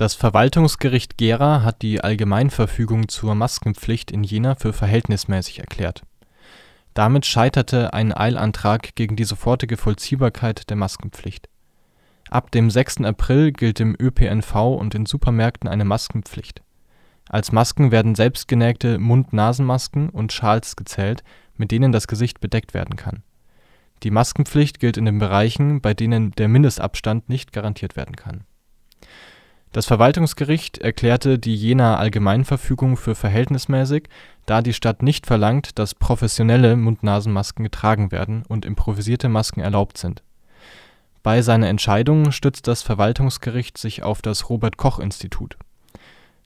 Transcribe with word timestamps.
Das 0.00 0.14
Verwaltungsgericht 0.14 1.18
Gera 1.18 1.62
hat 1.62 1.82
die 1.82 2.00
Allgemeinverfügung 2.00 3.08
zur 3.10 3.34
Maskenpflicht 3.34 4.10
in 4.10 4.24
Jena 4.24 4.54
für 4.54 4.72
verhältnismäßig 4.72 5.58
erklärt. 5.58 6.04
Damit 6.94 7.26
scheiterte 7.26 7.92
ein 7.92 8.14
Eilantrag 8.16 8.94
gegen 8.94 9.14
die 9.16 9.24
sofortige 9.24 9.76
Vollziehbarkeit 9.76 10.70
der 10.70 10.78
Maskenpflicht. 10.78 11.50
Ab 12.30 12.50
dem 12.50 12.70
6. 12.70 13.02
April 13.02 13.52
gilt 13.52 13.78
im 13.78 13.94
ÖPNV 14.00 14.54
und 14.78 14.94
in 14.94 15.04
Supermärkten 15.04 15.68
eine 15.68 15.84
Maskenpflicht. 15.84 16.62
Als 17.28 17.52
Masken 17.52 17.90
werden 17.90 18.14
selbstgenähte 18.14 18.98
Mund-Nasen-Masken 18.98 20.08
und 20.08 20.32
Schals 20.32 20.76
gezählt, 20.76 21.22
mit 21.58 21.72
denen 21.72 21.92
das 21.92 22.08
Gesicht 22.08 22.40
bedeckt 22.40 22.72
werden 22.72 22.96
kann. 22.96 23.22
Die 24.02 24.10
Maskenpflicht 24.10 24.80
gilt 24.80 24.96
in 24.96 25.04
den 25.04 25.18
Bereichen, 25.18 25.82
bei 25.82 25.92
denen 25.92 26.30
der 26.30 26.48
Mindestabstand 26.48 27.28
nicht 27.28 27.52
garantiert 27.52 27.96
werden 27.96 28.16
kann 28.16 28.46
das 29.72 29.86
Verwaltungsgericht 29.86 30.78
erklärte 30.78 31.38
die 31.38 31.54
Jenaer 31.54 31.98
Allgemeinverfügung 31.98 32.96
für 32.96 33.14
verhältnismäßig, 33.14 34.08
da 34.46 34.62
die 34.62 34.72
Stadt 34.72 35.02
nicht 35.02 35.26
verlangt, 35.26 35.78
dass 35.78 35.94
professionelle 35.94 36.76
Mund-Nasen-Masken 36.76 37.62
getragen 37.62 38.10
werden 38.10 38.42
und 38.48 38.64
improvisierte 38.64 39.28
Masken 39.28 39.60
erlaubt 39.60 39.98
sind. 39.98 40.22
Bei 41.22 41.42
seiner 41.42 41.68
Entscheidung 41.68 42.32
stützt 42.32 42.66
das 42.66 42.82
Verwaltungsgericht 42.82 43.78
sich 43.78 44.02
auf 44.02 44.22
das 44.22 44.48
Robert-Koch-Institut. 44.48 45.56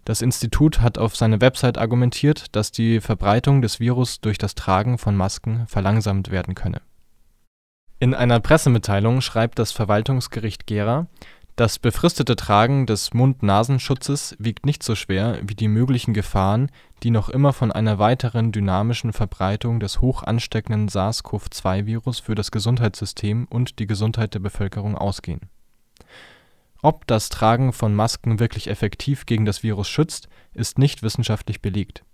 Das 0.04 0.20
Institut 0.20 0.82
hat 0.82 0.98
auf 0.98 1.16
seiner 1.16 1.40
Website 1.40 1.78
argumentiert, 1.78 2.54
dass 2.54 2.72
die 2.72 3.00
Verbreitung 3.00 3.62
des 3.62 3.80
Virus 3.80 4.20
durch 4.20 4.36
das 4.36 4.54
Tragen 4.54 4.98
von 4.98 5.16
Masken 5.16 5.66
verlangsamt 5.66 6.30
werden 6.30 6.54
könne. 6.54 6.82
In 8.00 8.12
einer 8.12 8.40
Pressemitteilung 8.40 9.22
schreibt 9.22 9.58
das 9.58 9.72
Verwaltungsgericht 9.72 10.66
Gera 10.66 11.06
das 11.56 11.78
befristete 11.78 12.34
Tragen 12.34 12.84
des 12.84 13.14
Mund-Nasen-Schutzes 13.14 14.34
wiegt 14.40 14.66
nicht 14.66 14.82
so 14.82 14.96
schwer 14.96 15.38
wie 15.42 15.54
die 15.54 15.68
möglichen 15.68 16.12
Gefahren, 16.12 16.68
die 17.04 17.12
noch 17.12 17.28
immer 17.28 17.52
von 17.52 17.70
einer 17.70 18.00
weiteren 18.00 18.50
dynamischen 18.50 19.12
Verbreitung 19.12 19.78
des 19.78 20.00
hoch 20.00 20.24
ansteckenden 20.24 20.88
SARS-CoV-2-Virus 20.88 22.18
für 22.18 22.34
das 22.34 22.50
Gesundheitssystem 22.50 23.46
und 23.48 23.78
die 23.78 23.86
Gesundheit 23.86 24.34
der 24.34 24.40
Bevölkerung 24.40 24.98
ausgehen. 24.98 25.42
Ob 26.82 27.06
das 27.06 27.28
Tragen 27.28 27.72
von 27.72 27.94
Masken 27.94 28.40
wirklich 28.40 28.68
effektiv 28.68 29.24
gegen 29.24 29.44
das 29.44 29.62
Virus 29.62 29.88
schützt, 29.88 30.28
ist 30.54 30.78
nicht 30.78 31.04
wissenschaftlich 31.04 31.62
belegt. 31.62 32.04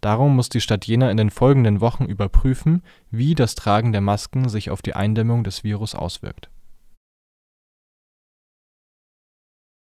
Darum 0.00 0.34
muss 0.34 0.48
die 0.48 0.62
Stadt 0.62 0.86
Jena 0.86 1.10
in 1.10 1.18
den 1.18 1.30
folgenden 1.30 1.82
Wochen 1.82 2.06
überprüfen, 2.06 2.82
wie 3.10 3.34
das 3.34 3.54
Tragen 3.54 3.92
der 3.92 4.00
Masken 4.00 4.48
sich 4.48 4.70
auf 4.70 4.80
die 4.80 4.94
Eindämmung 4.94 5.44
des 5.44 5.64
Virus 5.64 5.94
auswirkt 5.94 6.49